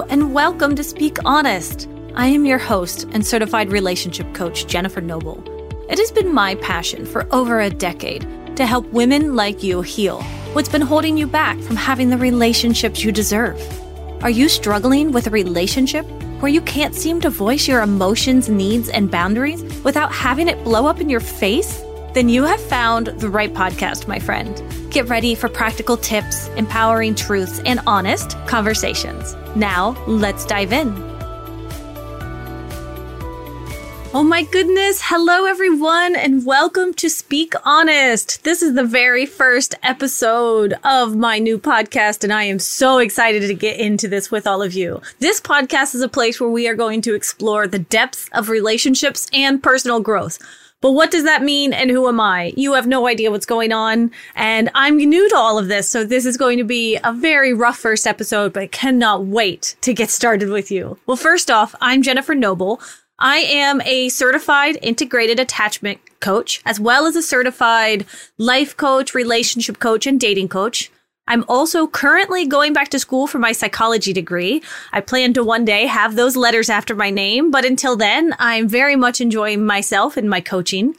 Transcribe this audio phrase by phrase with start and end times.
[0.00, 1.88] And welcome to Speak Honest.
[2.16, 5.40] I am your host and certified relationship coach, Jennifer Noble.
[5.88, 8.26] It has been my passion for over a decade
[8.56, 10.20] to help women like you heal
[10.52, 13.56] what's been holding you back from having the relationships you deserve.
[14.24, 16.04] Are you struggling with a relationship
[16.40, 20.86] where you can't seem to voice your emotions, needs, and boundaries without having it blow
[20.86, 21.84] up in your face?
[22.14, 24.60] Then you have found the right podcast, my friend.
[24.94, 29.34] Get ready for practical tips, empowering truths, and honest conversations.
[29.56, 30.94] Now, let's dive in.
[34.14, 35.00] Oh my goodness.
[35.02, 38.44] Hello, everyone, and welcome to Speak Honest.
[38.44, 43.40] This is the very first episode of my new podcast, and I am so excited
[43.48, 45.02] to get into this with all of you.
[45.18, 49.26] This podcast is a place where we are going to explore the depths of relationships
[49.32, 50.38] and personal growth.
[50.84, 52.52] But what does that mean and who am I?
[52.58, 54.10] You have no idea what's going on.
[54.36, 55.88] And I'm new to all of this.
[55.88, 59.76] So this is going to be a very rough first episode, but I cannot wait
[59.80, 60.98] to get started with you.
[61.06, 62.82] Well, first off, I'm Jennifer Noble.
[63.18, 68.04] I am a certified integrated attachment coach, as well as a certified
[68.36, 70.90] life coach, relationship coach, and dating coach.
[71.26, 74.62] I'm also currently going back to school for my psychology degree.
[74.92, 78.68] I plan to one day have those letters after my name, but until then, I'm
[78.68, 80.96] very much enjoying myself and my coaching.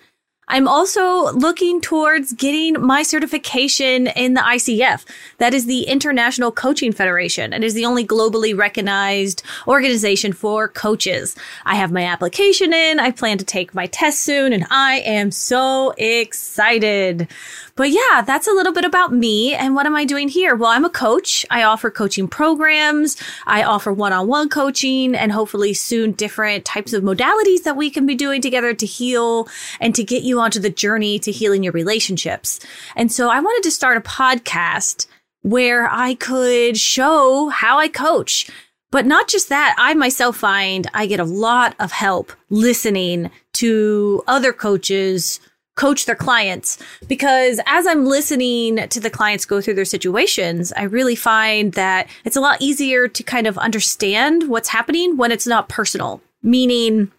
[0.48, 5.04] I'm also looking towards getting my certification in the ICF.
[5.40, 11.36] That is the International Coaching Federation and is the only globally recognized organization for coaches.
[11.66, 13.00] I have my application in.
[13.00, 17.28] I plan to take my test soon and I am so excited.
[17.76, 20.56] But yeah, that's a little bit about me and what am I doing here?
[20.56, 21.46] Well, I'm a coach.
[21.50, 23.18] I offer coaching programs.
[23.46, 28.16] I offer one-on-one coaching and hopefully soon different types of modalities that we can be
[28.16, 29.50] doing together to heal
[29.82, 31.38] and to get you onto the journey to mm-hmm.
[31.38, 32.60] healing your relationships.
[32.96, 35.08] And so I wanted to start a podcast
[35.42, 38.50] where I could show how I coach.
[38.92, 44.24] But not just that, I myself find I get a lot of help listening to
[44.28, 45.40] other coaches
[45.76, 50.84] coach their clients because as I'm listening to the clients go through their situations, I
[50.84, 55.48] really find that it's a lot easier to kind of understand what's happening when it's
[55.48, 56.22] not personal.
[56.42, 57.12] Meaning,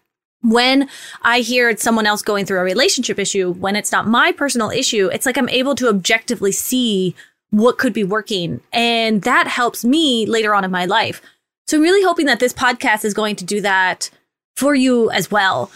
[0.43, 0.89] when
[1.23, 5.09] I hear someone else going through a relationship issue, when it's not my personal issue,
[5.13, 7.15] it's like I'm able to objectively see
[7.51, 8.61] what could be working.
[8.73, 11.23] And that helps me later on in my life.
[11.67, 14.11] So I'm really hoping that this podcast is going to do that
[14.57, 15.71] for you as well.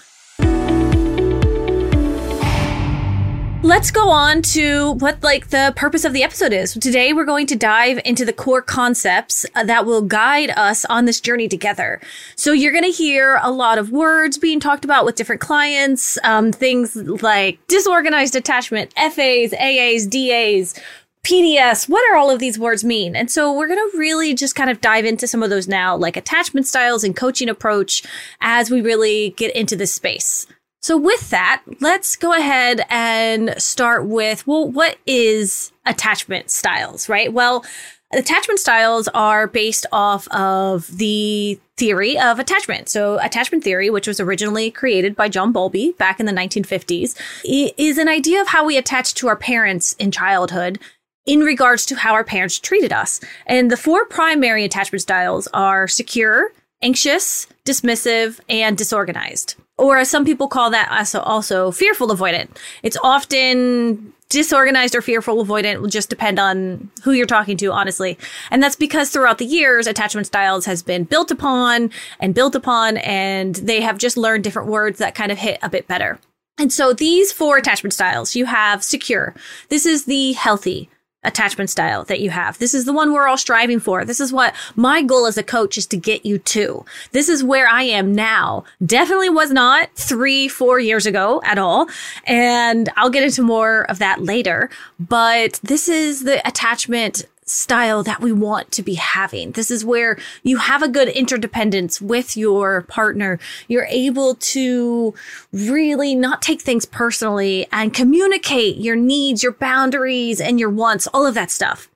[3.62, 6.72] Let's go on to what like the purpose of the episode is.
[6.72, 11.04] Today we're going to dive into the core concepts uh, that will guide us on
[11.04, 12.00] this journey together.
[12.36, 16.16] So you're going to hear a lot of words being talked about with different clients,
[16.24, 20.80] um, things like disorganized attachment, FAs, AAs, DAs,
[21.22, 23.14] PDS, what are all of these words mean?
[23.14, 25.94] And so we're going to really just kind of dive into some of those now,
[25.94, 28.02] like attachment styles and coaching approach
[28.40, 30.46] as we really get into this space.
[30.82, 37.30] So with that, let's go ahead and start with, well, what is attachment styles, right?
[37.32, 37.64] Well,
[38.12, 42.88] attachment styles are based off of the theory of attachment.
[42.88, 47.14] So attachment theory, which was originally created by John Bowlby back in the 1950s,
[47.44, 50.78] is an idea of how we attach to our parents in childhood
[51.26, 53.20] in regards to how our parents treated us.
[53.46, 56.52] And the four primary attachment styles are secure,
[56.82, 62.48] anxious, dismissive, and disorganized or as some people call that also, also fearful avoidant.
[62.82, 68.16] It's often disorganized or fearful avoidant will just depend on who you're talking to, honestly.
[68.50, 71.90] And that's because throughout the years, attachment styles has been built upon
[72.20, 75.68] and built upon, and they have just learned different words that kind of hit a
[75.68, 76.20] bit better.
[76.58, 79.34] And so these four attachment styles, you have secure.
[79.68, 80.90] This is the healthy
[81.22, 82.58] attachment style that you have.
[82.58, 84.04] This is the one we're all striving for.
[84.04, 86.84] This is what my goal as a coach is to get you to.
[87.12, 88.64] This is where I am now.
[88.84, 91.88] Definitely was not three, four years ago at all.
[92.24, 94.70] And I'll get into more of that later.
[94.98, 99.52] But this is the attachment style that we want to be having.
[99.52, 103.38] This is where you have a good interdependence with your partner.
[103.68, 105.14] You're able to
[105.52, 111.26] really not take things personally and communicate your needs, your boundaries, and your wants, all
[111.26, 111.88] of that stuff.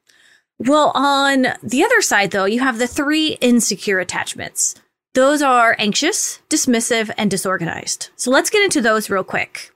[0.58, 4.76] Well, on the other side, though, you have the three insecure attachments.
[5.14, 8.10] Those are anxious, dismissive, and disorganized.
[8.16, 9.73] So let's get into those real quick.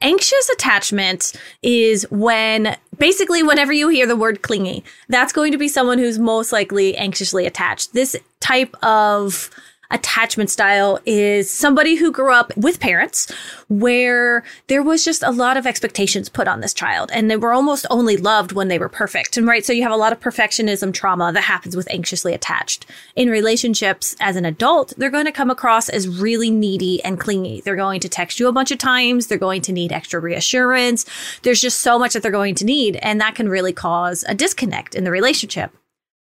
[0.00, 5.66] Anxious attachment is when basically whenever you hear the word clingy, that's going to be
[5.66, 7.94] someone who's most likely anxiously attached.
[7.94, 9.50] This type of
[9.90, 13.32] attachment style is somebody who grew up with parents
[13.68, 17.52] where there was just a lot of expectations put on this child and they were
[17.52, 19.36] almost only loved when they were perfect.
[19.36, 22.86] And right, so you have a lot of perfectionism trauma that happens with anxiously attached.
[23.16, 27.62] In relationships as an adult, they're going to come across as really needy and clingy.
[27.62, 29.26] They're going to text you a bunch of times.
[29.26, 31.06] They're going to need extra reassurance.
[31.42, 32.96] There's just so much that they're going to need.
[32.96, 35.72] And that can really cause a disconnect in the relationship.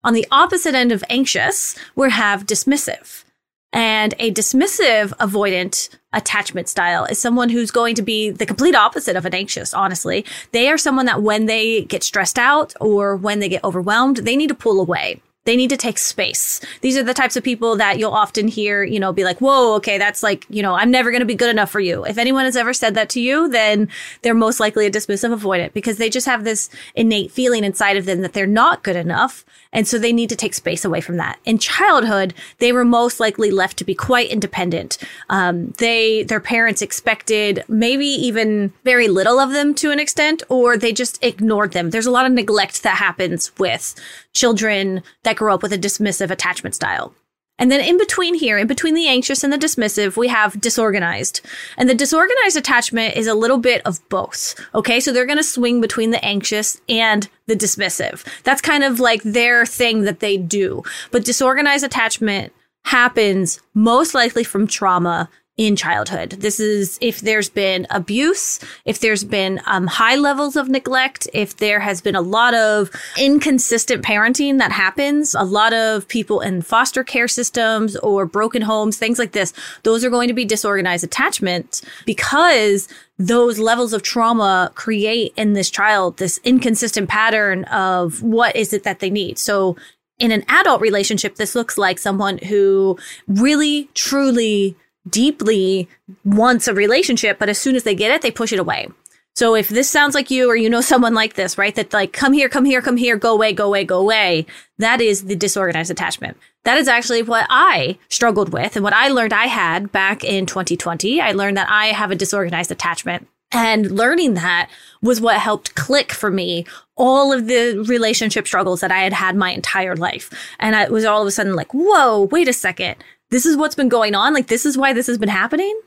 [0.04, 3.26] On the opposite end of anxious, we have dismissive.
[3.72, 9.16] And a dismissive avoidant attachment style is someone who's going to be the complete opposite
[9.16, 10.26] of an anxious, honestly.
[10.52, 14.36] They are someone that when they get stressed out or when they get overwhelmed, they
[14.36, 15.22] need to pull away.
[15.50, 16.62] They need to take space.
[16.82, 19.74] These are the types of people that you'll often hear, you know, be like, whoa,
[19.78, 22.06] okay, that's like, you know, I'm never going to be good enough for you.
[22.06, 23.90] If anyone has ever said that to you, then
[24.22, 28.06] they're most likely a dismissive avoidant because they just have this innate feeling inside of
[28.06, 31.18] them that they're not good enough and so they need to take space away from
[31.18, 31.40] that.
[31.46, 34.98] In childhood, they were most likely left to be quite independent.
[35.30, 40.78] Um, they, their parents expected maybe even very little of them to an extent, or
[40.78, 41.92] they just ignored them.
[41.92, 43.96] There's a lot of neglect that happens with
[44.34, 47.14] children that grow up with a dismissive attachment style.
[47.60, 51.42] And then in between here, in between the anxious and the dismissive, we have disorganized.
[51.78, 54.56] And the disorganized attachment is a little bit of both.
[54.74, 55.02] Okay.
[55.02, 58.26] So they're going to swing between the anxious and the dismissive.
[58.44, 60.84] That's kind of like their thing that they do.
[61.12, 62.54] But disorganized attachment
[62.86, 65.30] happens most likely from trauma
[65.60, 66.30] in childhood.
[66.40, 71.58] This is if there's been abuse, if there's been um, high levels of neglect, if
[71.58, 76.62] there has been a lot of inconsistent parenting that happens, a lot of people in
[76.62, 79.52] foster care systems or broken homes, things like this,
[79.84, 85.70] those are going to be disorganized attachment because those levels of trauma create in this
[85.70, 89.38] child this inconsistent pattern of what is it that they need.
[89.38, 89.76] So
[90.20, 92.98] in an adult relationship, this looks like someone who
[93.28, 94.78] really, truly
[95.10, 95.88] deeply
[96.24, 98.88] wants a relationship, but as soon as they get it, they push it away.
[99.36, 101.74] So if this sounds like you or you know someone like this, right?
[101.76, 104.46] That like, come here, come here, come here, go away, go away, go away.
[104.78, 106.38] That is the disorganized attachment.
[106.66, 110.46] That is actually what I struggled with and what I learned I had back in
[110.46, 111.22] 2020.
[111.22, 113.28] I learned that I have a disorganized attachment.
[113.52, 114.70] And learning that
[115.02, 116.66] was what helped click for me
[116.96, 120.30] all of the relationship struggles that I had had my entire life.
[120.60, 122.98] And I was all of a sudden like, whoa, wait a second
[123.32, 124.34] this is what's been going on.
[124.34, 125.80] Like, this is why this has been happening.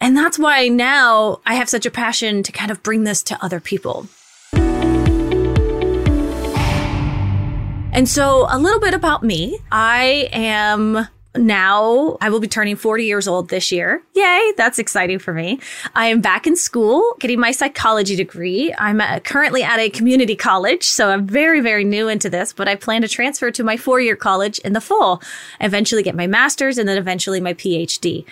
[0.00, 3.44] And that's why now I have such a passion to kind of bring this to
[3.44, 4.08] other people.
[7.94, 9.58] And so, a little bit about me.
[9.70, 11.06] I am
[11.36, 14.02] now I will be turning 40 years old this year.
[14.14, 15.60] Yay, that's exciting for me.
[15.94, 18.74] I am back in school getting my psychology degree.
[18.78, 22.68] I'm uh, currently at a community college, so I'm very, very new into this, but
[22.68, 25.22] I plan to transfer to my four year college in the fall,
[25.60, 28.24] eventually get my master's and then eventually my PhD.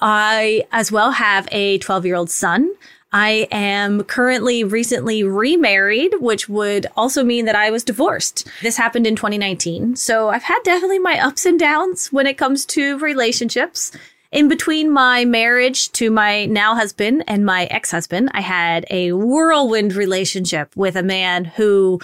[0.00, 2.72] I as well have a 12 year old son.
[3.12, 8.46] I am currently recently remarried, which would also mean that I was divorced.
[8.62, 9.96] This happened in 2019.
[9.96, 13.92] So I've had definitely my ups and downs when it comes to relationships.
[14.32, 19.12] In between my marriage to my now husband and my ex husband, I had a
[19.12, 22.00] whirlwind relationship with a man who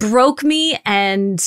[0.00, 1.42] broke me and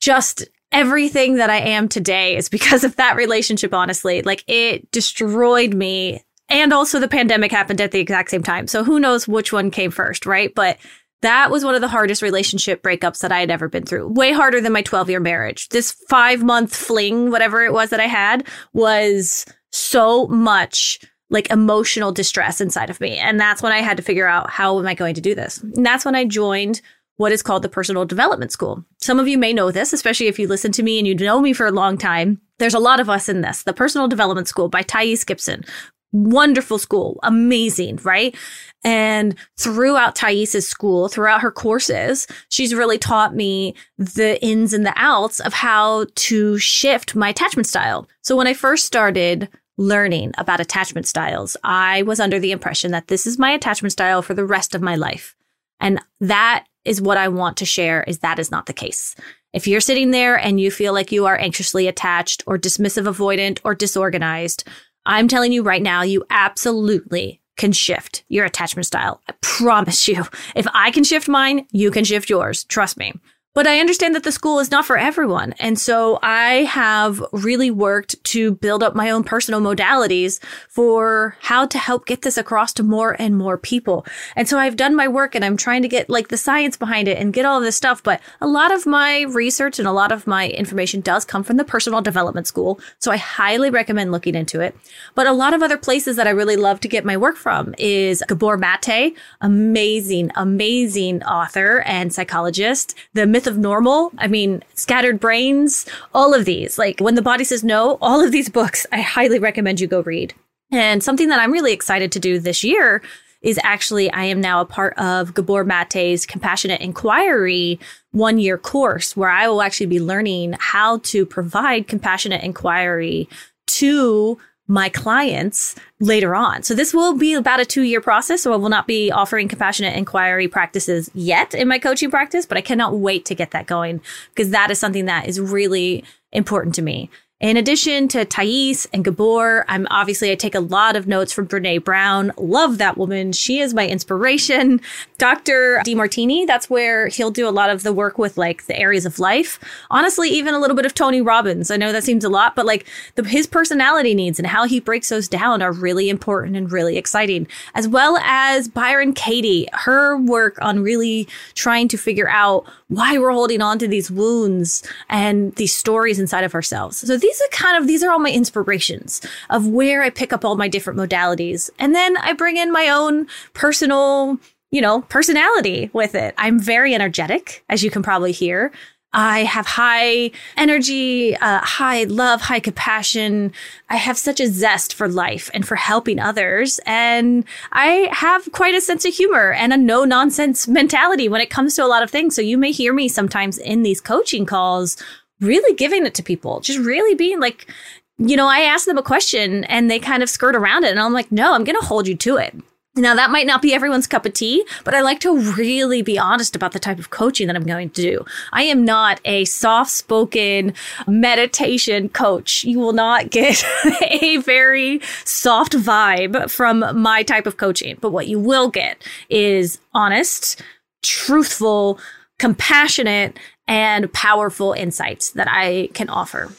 [0.00, 4.22] just everything that I am today is because of that relationship, honestly.
[4.22, 8.66] Like it destroyed me and also the pandemic happened at the exact same time.
[8.66, 10.52] So who knows which one came first, right?
[10.54, 10.78] But
[11.22, 14.08] that was one of the hardest relationship breakups that I had ever been through.
[14.08, 15.68] Way harder than my 12 year marriage.
[15.68, 22.10] This five month fling, whatever it was that I had, was so much like emotional
[22.10, 23.16] distress inside of me.
[23.16, 25.58] And that's when I had to figure out how am I going to do this?
[25.62, 26.80] And that's when I joined
[27.18, 28.84] what is called the Personal Development School.
[28.98, 31.40] Some of you may know this, especially if you listen to me and you know
[31.40, 32.40] me for a long time.
[32.58, 33.62] There's a lot of us in this.
[33.62, 35.64] The Personal Development School by Thais Gibson,
[36.12, 38.34] wonderful school, amazing, right?
[38.82, 44.94] And throughout Thais's school, throughout her courses, she's really taught me the ins and the
[44.96, 48.08] outs of how to shift my attachment style.
[48.22, 53.08] So when I first started learning about attachment styles, I was under the impression that
[53.08, 55.34] this is my attachment style for the rest of my life.
[55.80, 59.14] And that is what I want to share is that is not the case.
[59.52, 63.58] If you're sitting there and you feel like you are anxiously attached or dismissive avoidant
[63.64, 64.64] or disorganized,
[65.10, 69.20] I'm telling you right now, you absolutely can shift your attachment style.
[69.28, 70.22] I promise you.
[70.54, 72.62] If I can shift mine, you can shift yours.
[72.62, 73.14] Trust me.
[73.52, 75.54] But I understand that the school is not for everyone.
[75.58, 81.66] And so I have really worked to build up my own personal modalities for how
[81.66, 84.06] to help get this across to more and more people.
[84.36, 87.08] And so I've done my work and I'm trying to get like the science behind
[87.08, 88.04] it and get all this stuff.
[88.04, 91.56] But a lot of my research and a lot of my information does come from
[91.56, 92.78] the personal development school.
[93.00, 94.76] So I highly recommend looking into it.
[95.16, 97.74] But a lot of other places that I really love to get my work from
[97.78, 102.94] is Gabor Mate, amazing, amazing author and psychologist.
[103.12, 104.12] The myth of normal.
[104.18, 106.78] I mean, scattered brains, all of these.
[106.78, 110.02] Like when the body says no, all of these books, I highly recommend you go
[110.02, 110.34] read.
[110.70, 113.02] And something that I'm really excited to do this year
[113.40, 117.80] is actually I am now a part of Gabor Mate's Compassionate Inquiry
[118.10, 123.26] one year course where I will actually be learning how to provide compassionate inquiry
[123.68, 124.36] to
[124.70, 126.62] my clients later on.
[126.62, 128.42] So this will be about a two year process.
[128.42, 132.56] So I will not be offering compassionate inquiry practices yet in my coaching practice, but
[132.56, 134.00] I cannot wait to get that going
[134.32, 137.10] because that is something that is really important to me.
[137.40, 141.48] In addition to Thais and Gabor, I'm obviously I take a lot of notes from
[141.48, 142.32] Brene Brown.
[142.36, 143.32] Love that woman.
[143.32, 144.78] She is my inspiration.
[145.18, 145.80] Dr.
[145.86, 149.18] Demartini, that's where he'll do a lot of the work with like the areas of
[149.18, 149.58] life.
[149.90, 151.70] Honestly, even a little bit of Tony Robbins.
[151.70, 154.78] I know that seems a lot, but like the, his personality needs and how he
[154.78, 157.46] breaks those down are really important and really exciting.
[157.74, 163.32] As well as Byron Katie, her work on really trying to figure out why we're
[163.32, 166.98] holding on to these wounds and these stories inside of ourselves.
[166.98, 169.20] So these these are kind of these are all my inspirations
[169.50, 171.70] of where I pick up all my different modalities.
[171.78, 174.40] And then I bring in my own personal,
[174.72, 176.34] you know, personality with it.
[176.38, 178.72] I'm very energetic, as you can probably hear.
[179.12, 183.52] I have high energy, uh, high love, high compassion.
[183.88, 186.80] I have such a zest for life and for helping others.
[186.84, 191.50] And I have quite a sense of humor and a no nonsense mentality when it
[191.50, 192.34] comes to a lot of things.
[192.34, 194.96] So you may hear me sometimes in these coaching calls
[195.40, 197.70] really giving it to people, just really being like,
[198.18, 200.90] you know, I ask them a question and they kind of skirt around it.
[200.90, 202.54] And I'm like, no, I'm going to hold you to it.
[202.96, 206.18] Now, that might not be everyone's cup of tea, but I like to really be
[206.18, 208.24] honest about the type of coaching that I'm going to do.
[208.52, 210.74] I am not a soft spoken
[211.06, 212.64] meditation coach.
[212.64, 213.64] You will not get
[214.10, 217.96] a very soft vibe from my type of coaching.
[218.00, 220.60] But what you will get is honest,
[221.02, 222.00] truthful,
[222.40, 223.38] compassionate,
[223.70, 226.52] and powerful insights that I can offer.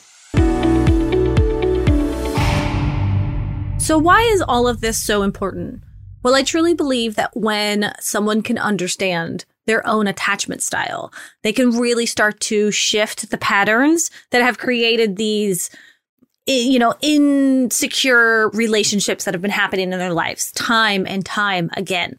[3.77, 5.83] So, why is all of this so important?
[6.23, 11.11] Well, I truly believe that when someone can understand their own attachment style,
[11.43, 15.69] they can really start to shift the patterns that have created these
[16.47, 22.17] you know, insecure relationships that have been happening in their lives time and time again.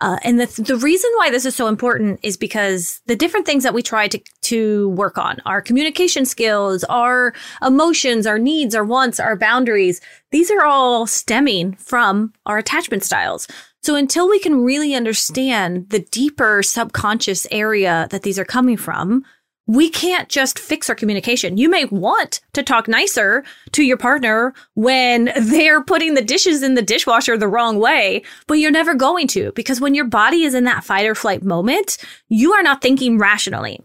[0.00, 3.62] Uh, and the, the reason why this is so important is because the different things
[3.62, 7.32] that we try to, to work on, our communication skills, our
[7.64, 13.46] emotions, our needs, our wants, our boundaries, these are all stemming from our attachment styles.
[13.82, 19.24] So until we can really understand the deeper subconscious area that these are coming from,
[19.66, 21.56] we can't just fix our communication.
[21.56, 26.74] You may want to talk nicer to your partner when they're putting the dishes in
[26.74, 30.54] the dishwasher the wrong way, but you're never going to because when your body is
[30.54, 31.96] in that fight or flight moment,
[32.28, 33.80] you are not thinking rationally.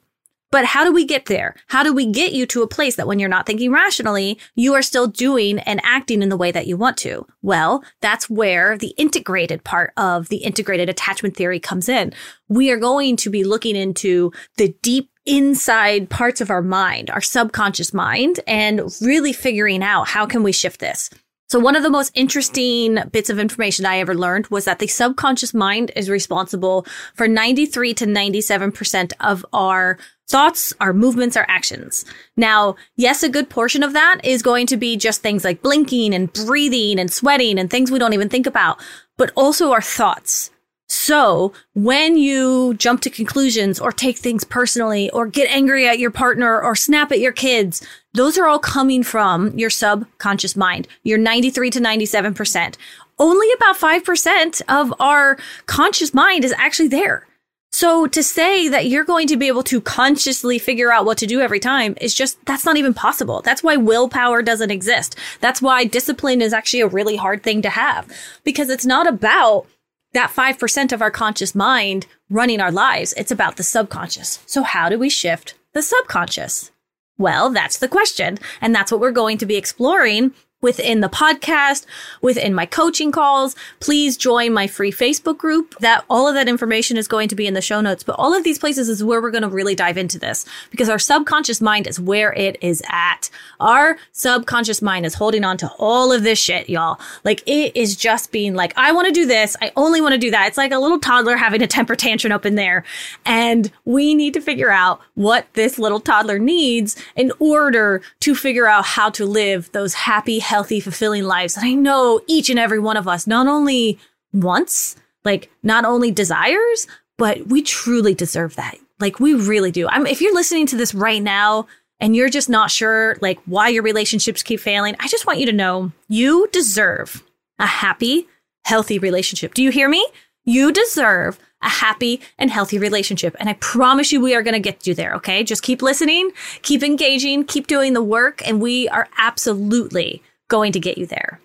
[0.51, 1.55] But how do we get there?
[1.67, 4.73] How do we get you to a place that when you're not thinking rationally, you
[4.73, 7.25] are still doing and acting in the way that you want to?
[7.43, 12.13] Well, that's where the integrated part of the integrated attachment theory comes in.
[12.47, 17.21] We are going to be looking into the deep inside parts of our mind, our
[17.21, 21.09] subconscious mind, and really figuring out how can we shift this.
[21.49, 24.87] So one of the most interesting bits of information I ever learned was that the
[24.87, 32.05] subconscious mind is responsible for 93 to 97% of our thoughts, our movements, our actions.
[32.35, 36.13] Now, yes, a good portion of that is going to be just things like blinking
[36.13, 38.79] and breathing and sweating and things we don't even think about,
[39.17, 40.51] but also our thoughts.
[40.89, 46.09] So when you jump to conclusions or take things personally or get angry at your
[46.09, 51.19] partner or snap at your kids, those are all coming from your subconscious mind, your
[51.19, 52.75] 93 to 97%.
[53.19, 57.27] Only about 5% of our conscious mind is actually there.
[57.71, 61.27] So to say that you're going to be able to consciously figure out what to
[61.27, 63.41] do every time is just, that's not even possible.
[63.43, 65.15] That's why willpower doesn't exist.
[65.39, 68.11] That's why discipline is actually a really hard thing to have
[68.43, 69.67] because it's not about
[70.13, 73.13] that 5% of our conscious mind running our lives.
[73.17, 74.43] It's about the subconscious.
[74.45, 76.71] So how do we shift the subconscious?
[77.17, 78.39] Well, that's the question.
[78.61, 81.85] And that's what we're going to be exploring within the podcast,
[82.21, 83.55] within my coaching calls.
[83.79, 85.75] Please join my free Facebook group.
[85.79, 88.35] That all of that information is going to be in the show notes, but all
[88.35, 91.61] of these places is where we're going to really dive into this because our subconscious
[91.61, 93.29] mind is where it is at.
[93.59, 96.99] Our subconscious mind is holding on to all of this shit, y'all.
[97.23, 99.55] Like it is just being like, I want to do this.
[99.61, 100.47] I only want to do that.
[100.47, 102.83] It's like a little toddler having a temper tantrum up in there.
[103.25, 108.67] And we need to figure out what this little toddler needs in order to figure
[108.67, 112.79] out how to live those happy, healthy, fulfilling lives that I know each and every
[112.79, 113.99] one of us not only
[114.33, 116.87] wants, like not only desires,
[117.19, 118.75] but we truly deserve that.
[118.99, 119.87] Like we really do.
[119.87, 121.67] I'm if you're listening to this right now
[121.99, 125.45] and you're just not sure like why your relationships keep failing, I just want you
[125.45, 127.23] to know you deserve
[127.59, 128.27] a happy,
[128.65, 129.53] healthy relationship.
[129.53, 130.03] Do you hear me?
[130.45, 133.35] You deserve a happy and healthy relationship.
[133.39, 135.13] And I promise you, we are going to get you there.
[135.15, 135.43] Okay.
[135.43, 136.31] Just keep listening,
[136.63, 141.39] keep engaging, keep doing the work, and we are absolutely going to get you there.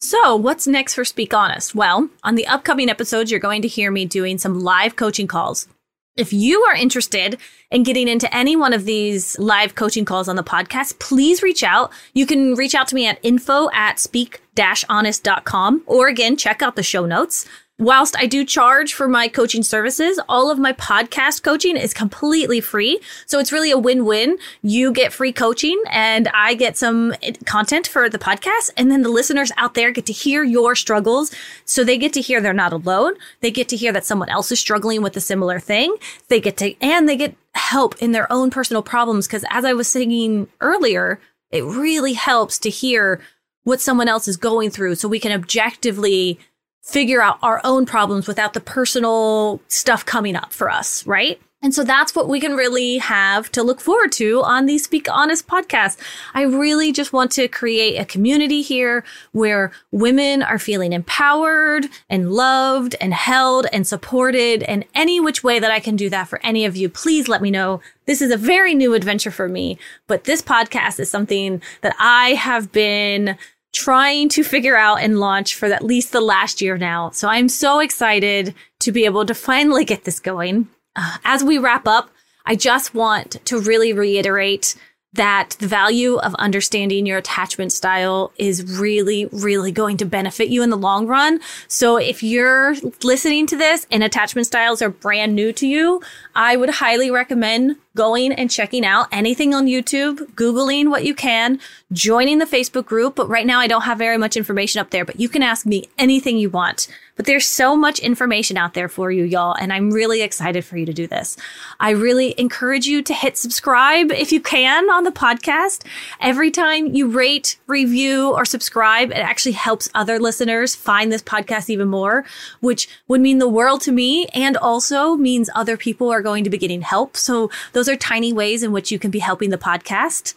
[0.00, 1.74] So, what's next for Speak Honest?
[1.74, 5.68] Well, on the upcoming episodes, you're going to hear me doing some live coaching calls.
[6.16, 7.38] If you are interested
[7.72, 11.64] in getting into any one of these live coaching calls on the podcast, please reach
[11.64, 11.92] out.
[12.12, 16.84] You can reach out to me at info at speak-honest.com or again, check out the
[16.84, 17.46] show notes.
[17.80, 22.60] Whilst I do charge for my coaching services, all of my podcast coaching is completely
[22.60, 23.00] free.
[23.26, 24.38] So it's really a win-win.
[24.62, 28.70] You get free coaching and I get some eh, content for the podcast.
[28.76, 31.34] And then the listeners out there get to hear your struggles.
[31.64, 33.14] So they get to hear they're not alone.
[33.40, 35.96] They get to hear that someone else is struggling with a similar thing.
[36.28, 39.26] They get to, and they get help in their own personal problems.
[39.26, 41.18] Cause as I was saying earlier,
[41.50, 43.20] it really helps to hear
[43.64, 46.38] what someone else is going through so we can objectively
[46.84, 51.40] figure out our own problems without the personal stuff coming up for us, right?
[51.64, 55.08] And so that's what we can really have to look forward to on the Speak
[55.10, 55.96] Honest podcast.
[56.34, 62.32] I really just want to create a community here where women are feeling empowered and
[62.32, 66.38] loved and held and supported and any which way that I can do that for
[66.44, 67.80] any of you, please let me know.
[68.04, 72.34] This is a very new adventure for me, but this podcast is something that I
[72.34, 73.38] have been
[73.74, 77.10] trying to figure out and launch for at least the last year now.
[77.10, 80.68] So I'm so excited to be able to finally get this going.
[80.96, 82.08] Uh, as we wrap up,
[82.46, 84.76] I just want to really reiterate
[85.14, 90.62] that the value of understanding your attachment style is really, really going to benefit you
[90.62, 91.40] in the long run.
[91.68, 96.02] So if you're listening to this and attachment styles are brand new to you,
[96.34, 101.60] I would highly recommend going and checking out anything on YouTube, Googling what you can,
[101.92, 103.14] joining the Facebook group.
[103.14, 105.64] But right now I don't have very much information up there, but you can ask
[105.64, 106.88] me anything you want.
[107.16, 109.54] But there's so much information out there for you, y'all.
[109.54, 111.36] And I'm really excited for you to do this.
[111.78, 115.84] I really encourage you to hit subscribe if you can on the podcast.
[116.20, 121.70] Every time you rate, review, or subscribe, it actually helps other listeners find this podcast
[121.70, 122.24] even more,
[122.58, 126.50] which would mean the world to me and also means other people are going to
[126.50, 127.16] be getting help.
[127.16, 130.34] So those are tiny ways in which you can be helping the podcast.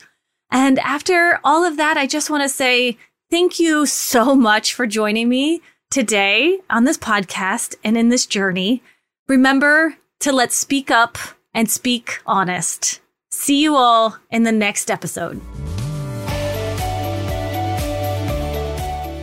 [0.51, 2.97] And after all of that, I just want to say
[3.31, 8.83] thank you so much for joining me today on this podcast and in this journey.
[9.27, 11.17] Remember to let's speak up
[11.53, 13.01] and speak honest.
[13.31, 15.41] See you all in the next episode.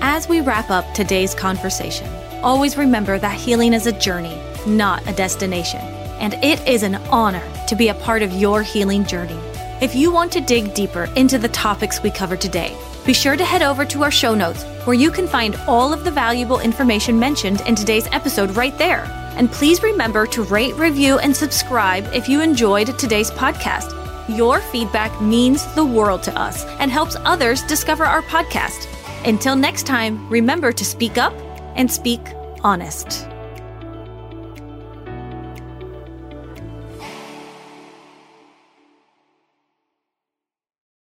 [0.01, 2.09] As we wrap up today's conversation,
[2.43, 5.94] always remember that healing is a journey, not a destination.
[6.25, 9.39] And it is an honor to be a part of your healing journey.
[9.83, 13.45] If you want to dig deeper into the topics we covered today, be sure to
[13.45, 17.19] head over to our show notes where you can find all of the valuable information
[17.19, 19.05] mentioned in today's episode right there.
[19.37, 23.93] And please remember to rate, review, and subscribe if you enjoyed today's podcast.
[24.35, 28.89] Your feedback means the world to us and helps others discover our podcast.
[29.27, 31.35] Until next time, remember to speak up
[31.77, 32.23] and speak
[32.63, 33.29] honest.